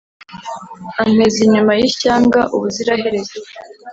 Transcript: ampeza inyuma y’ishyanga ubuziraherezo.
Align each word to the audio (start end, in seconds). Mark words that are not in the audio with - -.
ampeza 1.01 1.37
inyuma 1.45 1.71
y’ishyanga 1.79 2.39
ubuziraherezo. 2.55 3.37